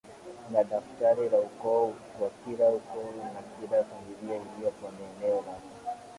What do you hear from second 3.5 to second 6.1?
kila familia iliyo kwenye eneo lake